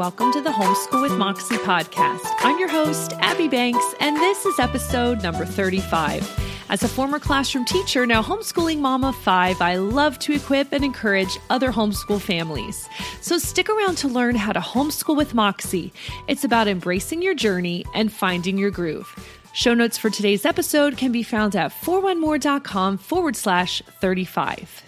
[0.00, 2.24] Welcome to the Homeschool with Moxie podcast.
[2.38, 6.26] I'm your host, Abby Banks, and this is episode number 35.
[6.70, 10.82] As a former classroom teacher, now homeschooling mom of five, I love to equip and
[10.86, 12.88] encourage other homeschool families.
[13.20, 15.92] So stick around to learn how to homeschool with Moxie.
[16.28, 19.14] It's about embracing your journey and finding your groove.
[19.52, 24.82] Show notes for today's episode can be found at 41more.com forward slash 35.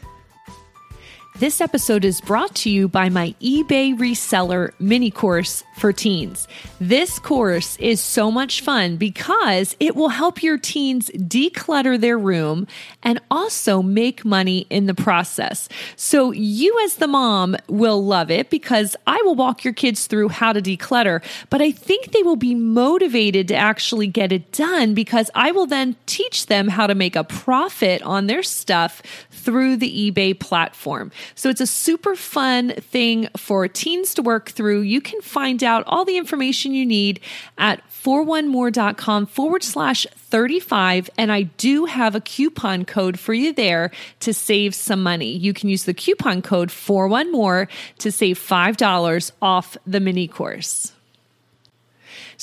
[1.43, 6.47] This episode is brought to you by my eBay reseller mini course for teens.
[6.79, 12.69] This course is so much fun because it will help your teens declutter their room
[13.03, 15.69] and also make money in the process.
[15.97, 20.29] So you as the mom will love it because I will walk your kids through
[20.29, 24.95] how to declutter, but I think they will be motivated to actually get it done
[24.95, 29.79] because I will then teach them how to make a profit on their stuff through
[29.79, 31.11] the eBay platform.
[31.34, 34.80] So it's a super fun thing for teens to work through.
[34.80, 37.20] You can find out all the information you need
[37.58, 41.11] at 41more.com forward slash 35.
[41.16, 45.36] And I do have a coupon code for you there to save some money.
[45.36, 50.92] You can use the coupon code 41more to save $5 off the mini course.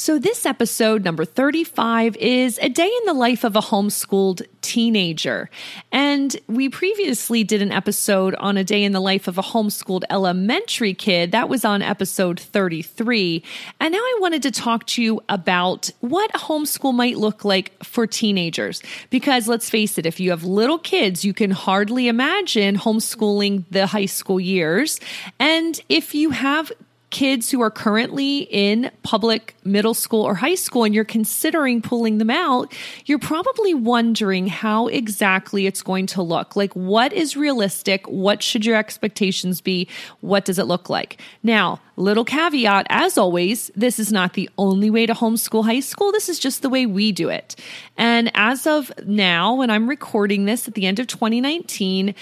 [0.02, 5.50] So, this episode, number 35, is a day in the life of a homeschooled teenager.
[5.92, 10.04] And we previously did an episode on a day in the life of a homeschooled
[10.10, 11.34] elementary kid.
[11.34, 13.44] That was on episode 33.
[13.82, 17.74] And now I wanted to talk to you about what a homeschool might look like
[17.84, 18.82] for teenagers.
[19.10, 23.86] Because let's face it, if you have little kids, you can hardly imagine homeschooling the
[23.86, 25.02] high school years.
[25.42, 26.72] And if you have
[27.10, 32.20] kids who are currently in public middle school or high school and you're considering pulling
[32.20, 32.74] them out,
[33.06, 36.56] you're probably wondering how exactly it's going to look.
[36.56, 38.06] Like, what is realistic?
[38.08, 39.88] What should your expectations be?
[40.22, 41.20] What does it look like?
[41.42, 46.12] Now, little caveat as always, this is not the only way to homeschool high school.
[46.12, 47.56] This is just the way we do it.
[47.98, 52.14] And as of now, when I'm recording this at the end of 2019,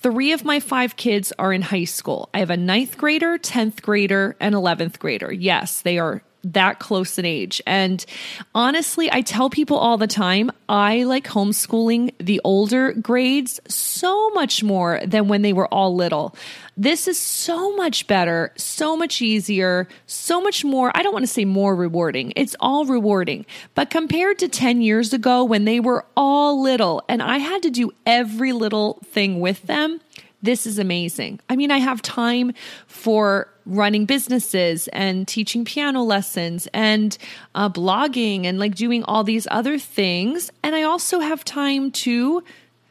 [0.00, 2.28] Three of my five kids are in high school.
[2.32, 5.32] I have a ninth grader, 10th grader, and 11th grader.
[5.32, 7.60] Yes, they are that close in age.
[7.66, 8.04] And
[8.54, 14.62] honestly, I tell people all the time, I like homeschooling the older grades so much
[14.62, 16.34] more than when they were all little.
[16.76, 20.92] This is so much better, so much easier, so much more.
[20.94, 22.32] I don't want to say more rewarding.
[22.36, 23.46] It's all rewarding.
[23.74, 27.70] But compared to 10 years ago when they were all little and I had to
[27.70, 30.00] do every little thing with them,
[30.42, 31.40] this is amazing.
[31.48, 32.52] I mean, I have time
[32.86, 37.16] for running businesses and teaching piano lessons and
[37.54, 40.50] uh, blogging and like doing all these other things.
[40.62, 42.42] And I also have time to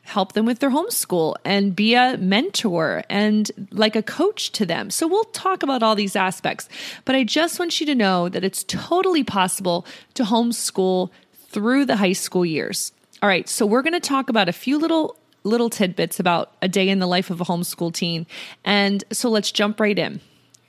[0.03, 4.89] help them with their homeschool and be a mentor and like a coach to them.
[4.89, 6.69] So we'll talk about all these aspects.
[7.03, 11.09] But I just want you to know that it's totally possible to homeschool
[11.49, 12.93] through the high school years.
[13.21, 16.67] All right, so we're going to talk about a few little little tidbits about a
[16.67, 18.27] day in the life of a homeschool teen.
[18.63, 20.21] And so let's jump right in.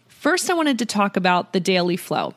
[0.08, 2.34] First, I wanted to talk about the daily flow.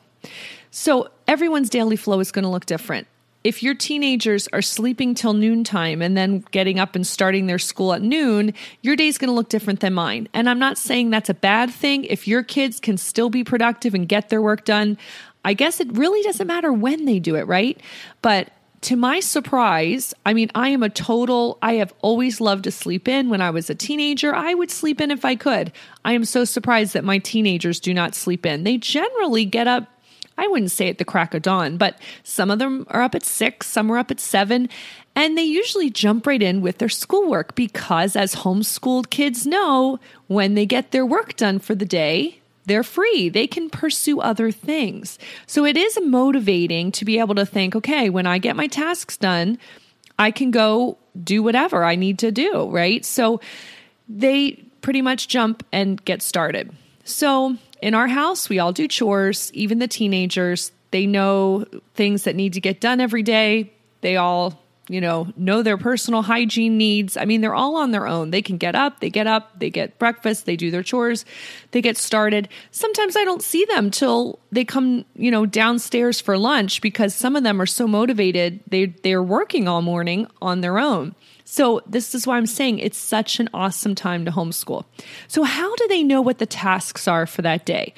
[0.69, 3.07] So, everyone's daily flow is going to look different.
[3.43, 7.91] If your teenagers are sleeping till noontime and then getting up and starting their school
[7.93, 10.29] at noon, your day is going to look different than mine.
[10.33, 12.03] And I'm not saying that's a bad thing.
[12.03, 14.97] If your kids can still be productive and get their work done,
[15.43, 17.81] I guess it really doesn't matter when they do it, right?
[18.21, 22.71] But to my surprise, I mean, I am a total, I have always loved to
[22.71, 23.29] sleep in.
[23.29, 25.71] When I was a teenager, I would sleep in if I could.
[26.03, 28.63] I am so surprised that my teenagers do not sleep in.
[28.63, 29.87] They generally get up,
[30.35, 33.23] I wouldn't say at the crack of dawn, but some of them are up at
[33.23, 34.67] six, some are up at seven,
[35.15, 40.55] and they usually jump right in with their schoolwork because, as homeschooled kids know, when
[40.55, 43.29] they get their work done for the day, they're free.
[43.29, 45.17] They can pursue other things.
[45.47, 49.17] So it is motivating to be able to think, okay, when I get my tasks
[49.17, 49.57] done,
[50.19, 53.03] I can go do whatever I need to do, right?
[53.03, 53.41] So
[54.07, 56.71] they pretty much jump and get started.
[57.03, 60.71] So in our house, we all do chores, even the teenagers.
[60.91, 61.65] They know
[61.95, 63.73] things that need to get done every day.
[64.01, 67.15] They all you know, know their personal hygiene needs.
[67.15, 68.31] I mean, they're all on their own.
[68.31, 71.23] They can get up, they get up, they get breakfast, they do their chores,
[71.71, 72.49] they get started.
[72.71, 77.35] Sometimes I don't see them till they come, you know, downstairs for lunch because some
[77.35, 78.59] of them are so motivated.
[78.67, 81.15] They they're working all morning on their own.
[81.53, 84.85] So, this is why I'm saying it's such an awesome time to homeschool.
[85.27, 87.93] So, how do they know what the tasks are for that day?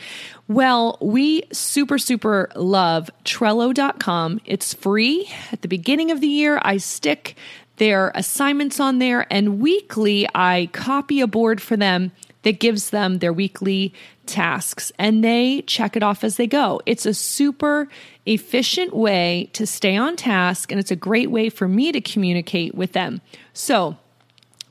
[0.47, 4.41] Well, we super, super love Trello.com.
[4.45, 5.29] It's free.
[5.51, 7.35] At the beginning of the year, I stick
[7.77, 12.11] their assignments on there, and weekly, I copy a board for them
[12.43, 13.93] that gives them their weekly
[14.25, 16.81] tasks and they check it off as they go.
[16.85, 17.89] It's a super
[18.25, 22.75] efficient way to stay on task and it's a great way for me to communicate
[22.75, 23.21] with them.
[23.53, 23.97] So,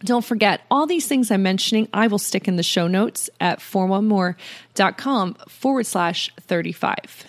[0.05, 3.61] don't forget, all these things I'm mentioning, I will stick in the show notes at
[3.61, 7.27] 41more.com forward slash 35.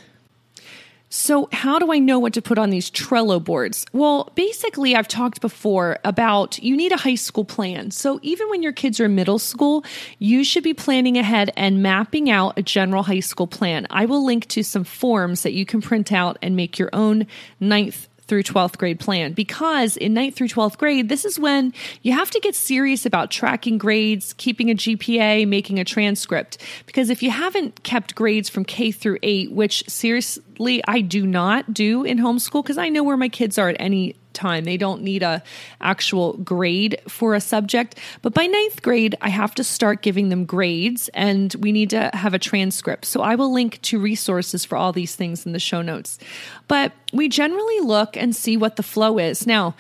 [1.16, 3.86] So, how do I know what to put on these Trello boards?
[3.94, 7.92] Well, basically, I've talked before about you need a high school plan.
[7.92, 9.86] So, even when your kids are in middle school,
[10.18, 13.86] you should be planning ahead and mapping out a general high school plan.
[13.92, 17.28] I will link to some forms that you can print out and make your own
[17.60, 21.72] ninth through 12th grade plan because in 9th through 12th grade, this is when
[22.02, 26.58] you have to get serious about tracking grades, keeping a GPA, making a transcript.
[26.88, 31.76] Because if you haven't kept grades from K through 8, which seriously I do not
[31.76, 34.64] do in homeschool because I know where my kids are at any time.
[34.64, 35.44] They don't need a
[35.82, 37.98] actual grade for a subject.
[38.22, 42.10] But by ninth grade, I have to start giving them grades and we need to
[42.14, 43.06] have a transcript.
[43.06, 46.20] So I will link to resources for all these things in the show notes.
[46.68, 49.46] But we generally look and see what the flow is.
[49.46, 49.76] Now,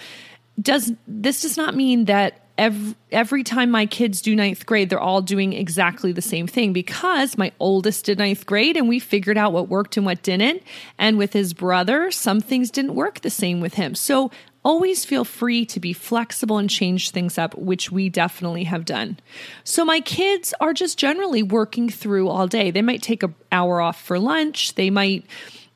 [0.61, 4.99] does this does not mean that every, every time my kids do ninth grade, they're
[4.99, 9.37] all doing exactly the same thing because my oldest did ninth grade and we figured
[9.37, 10.63] out what worked and what didn't.
[10.97, 13.95] And with his brother, some things didn't work the same with him.
[13.95, 14.31] So
[14.63, 19.19] always feel free to be flexible and change things up, which we definitely have done.
[19.63, 22.71] So my kids are just generally working through all day.
[22.71, 24.75] They might take an hour off for lunch.
[24.75, 25.25] They might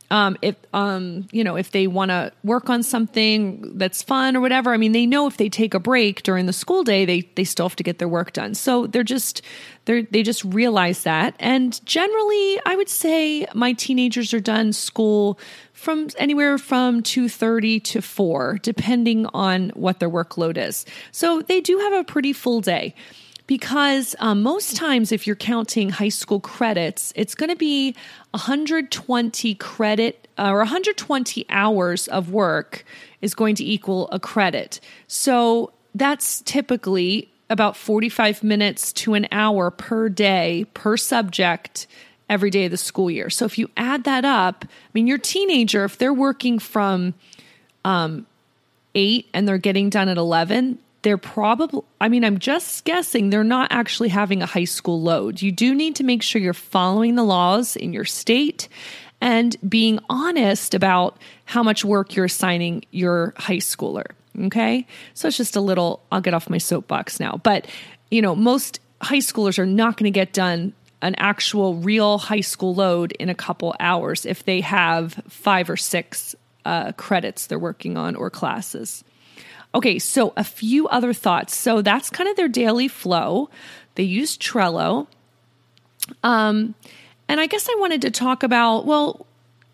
[0.09, 4.41] um, if um, you know if they want to work on something that's fun or
[4.41, 7.21] whatever i mean they know if they take a break during the school day they
[7.35, 8.53] they still have to get their work done.
[8.53, 9.41] So they're just
[9.85, 11.35] they they just realize that.
[11.39, 15.39] And generally i would say my teenagers are done school
[15.73, 20.85] from anywhere from 2.30 to 4 depending on what their workload is.
[21.11, 22.95] So they do have a pretty full day
[23.47, 27.95] because um, most times if you're counting high school credits it's going to be
[28.31, 32.83] 120 credit uh, or 120 hours of work
[33.21, 34.79] is going to equal a credit.
[35.07, 41.87] So that's typically about 45 minutes to an hour per day per subject
[42.29, 43.29] every day of the school year.
[43.29, 47.13] So if you add that up i mean your teenager if they're working from
[47.85, 48.27] um,
[48.95, 53.43] 8 and they're getting done at 11 they're probably, I mean, I'm just guessing they're
[53.43, 55.41] not actually having a high school load.
[55.41, 58.67] You do need to make sure you're following the laws in your state
[59.21, 64.05] and being honest about how much work you're assigning your high schooler.
[64.39, 64.85] Okay.
[65.13, 67.39] So it's just a little, I'll get off my soapbox now.
[67.41, 67.67] But,
[68.11, 72.41] you know, most high schoolers are not going to get done an actual real high
[72.41, 76.35] school load in a couple hours if they have five or six
[76.65, 79.03] uh, credits they're working on or classes.
[79.75, 81.55] Okay, so a few other thoughts.
[81.55, 83.49] So that's kind of their daily flow.
[83.95, 85.07] They use Trello.
[86.23, 86.75] Um,
[87.27, 89.25] and I guess I wanted to talk about, well,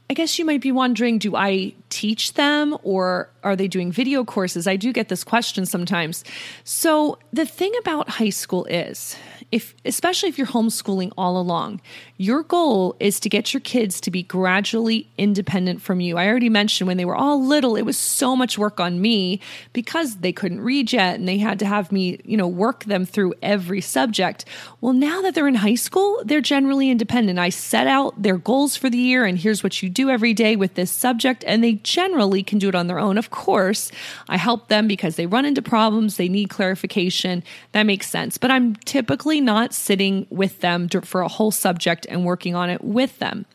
[0.10, 4.24] I guess you might be wondering do I teach them or are they doing video
[4.24, 4.66] courses?
[4.66, 6.24] I do get this question sometimes.
[6.64, 9.16] So, the thing about high school is,
[9.52, 11.82] if especially if you're homeschooling all along,
[12.18, 16.18] your goal is to get your kids to be gradually independent from you.
[16.18, 19.40] I already mentioned when they were all little, it was so much work on me
[19.74, 23.06] because they couldn't read yet and they had to have me, you know, work them
[23.06, 24.46] through every subject.
[24.82, 27.38] Well, now that they're in high school, they're generally independent.
[27.38, 30.56] I set out their goals for the year and here's what you do every day
[30.56, 33.18] with this subject and they generally can do it on their own.
[33.18, 33.92] Of course,
[34.30, 37.44] I help them because they run into problems, they need clarification.
[37.72, 38.38] That makes sense.
[38.38, 42.84] But I'm typically not sitting with them for a whole subject and working on it
[42.84, 43.46] with them.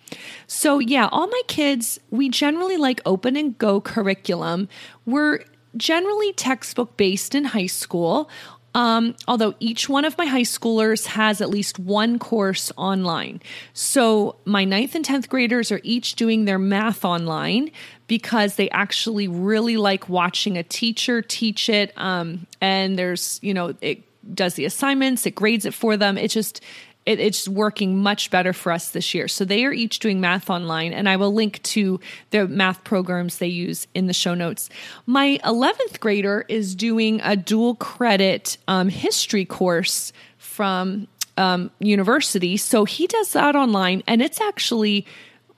[0.46, 4.68] So, yeah, all my kids, we generally like open and go curriculum.
[5.06, 5.44] We're
[5.76, 8.28] generally textbook based in high school.
[8.74, 13.40] Um, although each one of my high schoolers has at least one course online.
[13.72, 17.70] So my ninth and 10th graders are each doing their math online
[18.06, 21.92] because they actually really like watching a teacher teach it.
[21.96, 26.18] Um, and there's, you know, it does the assignments, it grades it for them.
[26.18, 26.60] It just,
[27.08, 29.28] it, it's working much better for us this year.
[29.28, 31.98] So they are each doing math online, and I will link to
[32.30, 34.68] the math programs they use in the show notes.
[35.06, 42.58] My 11th grader is doing a dual credit um, history course from um, university.
[42.58, 45.06] So he does that online, and it's actually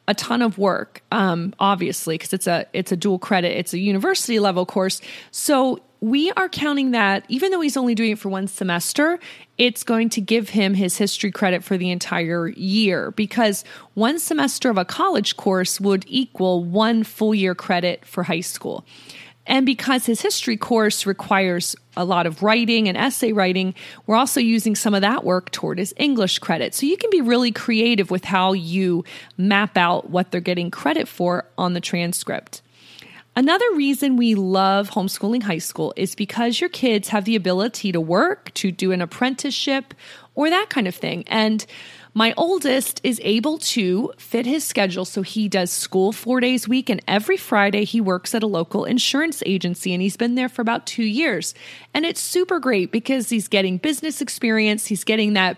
[0.07, 3.79] a ton of work um, obviously because it's a it's a dual credit it's a
[3.79, 8.31] university level course so we are counting that even though he's only doing it for
[8.31, 9.19] one semester,
[9.59, 13.65] it's going to give him his history credit for the entire year because
[13.95, 18.85] one semester of a college course would equal one full year credit for high school.
[19.47, 23.75] And because his history course requires a lot of writing and essay writing,
[24.07, 26.75] we're also using some of that work toward his English credit.
[26.75, 29.05] So you can be really creative with how you
[29.37, 32.63] map out what they're getting credit for on the transcript.
[33.41, 37.99] Another reason we love homeschooling high school is because your kids have the ability to
[37.99, 39.95] work, to do an apprenticeship,
[40.35, 41.25] or that kind of thing.
[41.27, 41.65] And
[42.13, 46.69] my oldest is able to fit his schedule so he does school four days a
[46.69, 50.51] week, and every Friday he works at a local insurance agency, and he's been there
[50.51, 51.55] for about two years.
[51.95, 55.57] And it's super great because he's getting business experience, he's getting that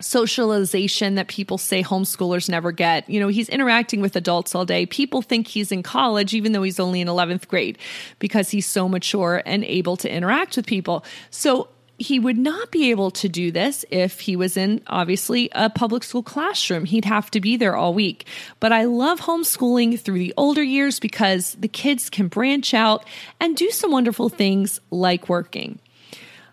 [0.00, 3.08] socialization that people say homeschoolers never get.
[3.08, 4.86] You know, he's interacting with adults all day.
[4.86, 7.78] People think he's in college, even though he's only in 11th grade,
[8.18, 11.04] because he's so mature and able to interact with people.
[11.30, 11.68] So
[12.00, 16.02] he would not be able to do this if he was in obviously a public
[16.02, 16.86] school classroom.
[16.86, 18.26] He'd have to be there all week.
[18.58, 23.04] But I love homeschooling through the older years because the kids can branch out
[23.38, 25.78] and do some wonderful things like working.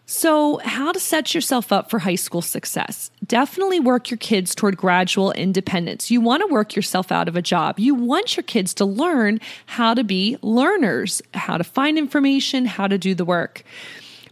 [0.10, 3.12] So, how to set yourself up for high school success?
[3.26, 6.10] Definitely work your kids toward gradual independence.
[6.10, 7.78] You want to work yourself out of a job.
[7.78, 12.88] You want your kids to learn how to be learners, how to find information, how
[12.88, 13.64] to do the work.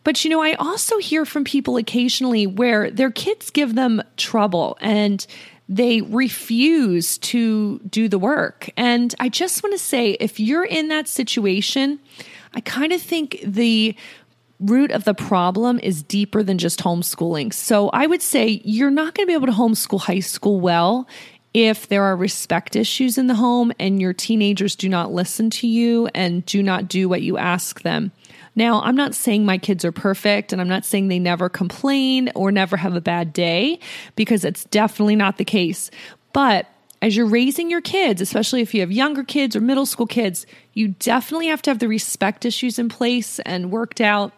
[0.05, 4.77] But you know, I also hear from people occasionally where their kids give them trouble
[4.79, 5.27] and
[5.67, 8.69] they refuse to do the work.
[8.77, 11.99] And I just want to say if you're in that situation,
[12.53, 13.93] I kind of think the
[14.59, 17.53] root of the problem is deeper than just homeschooling.
[17.53, 21.07] So I would say you're not going to be able to homeschool high school well
[21.53, 25.67] if there are respect issues in the home and your teenagers do not listen to
[25.67, 28.11] you and do not do what you ask them.
[28.57, 32.31] Now, I'm not saying my kids are perfect and I'm not saying they never complain
[32.35, 33.79] or never have a bad day
[34.15, 35.91] because it's definitely not the case.
[36.31, 36.67] But
[37.01, 40.45] as you're raising your kids, especially if you have younger kids or middle school kids,
[40.73, 44.33] you definitely have to have the respect issues in place and worked out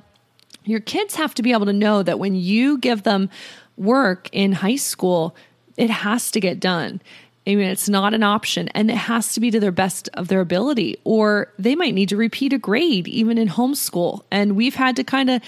[0.67, 3.29] your kids have to be able to know that when you give them
[3.77, 5.35] work in high school,
[5.77, 7.01] it has to get done.
[7.45, 10.27] I mean, it's not an option and it has to be to their best of
[10.27, 14.23] their ability, or they might need to repeat a grade even in homeschool.
[14.31, 15.41] And we've had to kind of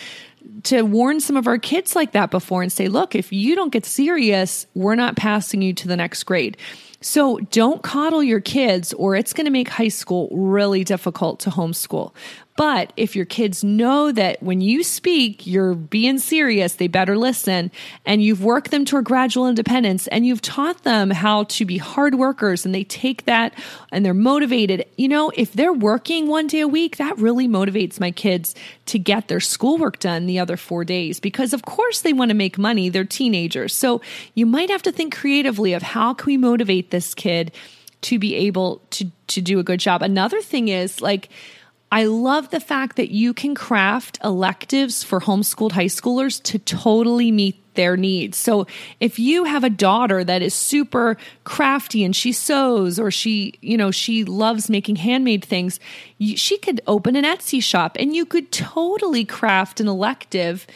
[0.64, 3.74] to warn some of our kids like that before and say, look, if you don't
[3.74, 6.58] get serious, we're not passing you to the next grade.
[7.02, 11.50] So don't coddle your kids, or it's going to make high school really difficult to
[11.50, 12.14] homeschool.
[12.60, 17.72] But if your kids know that when you speak, you're being serious, they better listen,
[18.06, 22.16] and you've worked them toward gradual independence and you've taught them how to be hard
[22.16, 23.54] workers and they take that
[23.94, 24.86] and they're motivated.
[24.98, 28.56] You know, if they're working one day a week, that really motivates my kids
[28.88, 32.36] to get their schoolwork done the other four days because, of course, they want to
[32.36, 32.90] make money.
[32.90, 33.74] They're teenagers.
[33.74, 34.02] So
[34.34, 37.54] you might have to think creatively of how can we motivate this kid
[38.02, 40.02] to be able to, to do a good job.
[40.02, 41.30] Another thing is like,
[41.92, 47.32] I love the fact that you can craft electives for homeschooled high schoolers to totally
[47.32, 48.38] meet their needs.
[48.38, 48.68] So
[49.00, 53.78] if you have a daughter that is super crafty and she sews or she, you
[53.78, 55.80] know, she loves making handmade things,
[56.20, 60.68] she could open an Etsy shop and you could totally craft an elective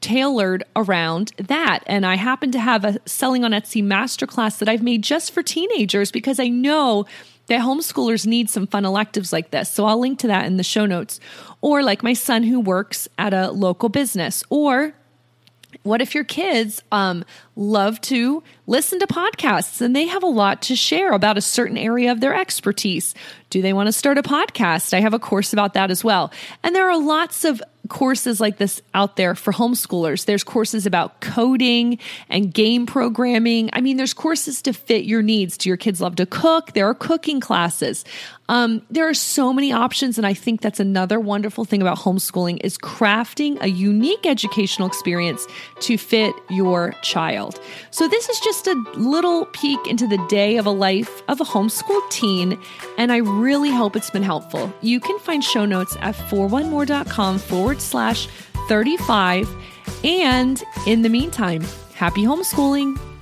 [0.00, 1.80] tailored around that.
[1.86, 5.42] And I happen to have a selling on Etsy masterclass that I've made just for
[5.42, 7.06] teenagers because I know
[7.46, 9.70] that homeschoolers need some fun electives like this.
[9.70, 11.20] So I'll link to that in the show notes.
[11.60, 14.44] Or like my son who works at a local business.
[14.50, 14.94] Or
[15.82, 17.24] what if your kids um,
[17.56, 21.76] love to listen to podcasts and they have a lot to share about a certain
[21.76, 23.14] area of their expertise?
[23.50, 24.94] Do they want to start a podcast?
[24.94, 26.32] I have a course about that as well.
[26.62, 30.24] And there are lots of courses like this out there for homeschoolers.
[30.24, 33.70] There's courses about coding and game programming.
[33.72, 35.58] I mean, there's courses to fit your needs.
[35.58, 36.72] Do your kids love to cook?
[36.72, 38.04] There are cooking classes.
[38.48, 42.60] Um, there are so many options, and I think that's another wonderful thing about homeschooling
[42.62, 45.46] is crafting a unique educational experience
[45.80, 47.58] to fit your child.
[47.90, 51.44] So this is just a little peek into the day of a life of a
[51.44, 52.58] homeschooled teen,
[52.98, 54.72] and I really hope it's been helpful.
[54.80, 58.28] You can find show notes at 41more.com forward slash
[58.68, 59.48] 35.
[60.02, 61.62] And in the meantime,
[61.94, 63.13] Happy homeschooling!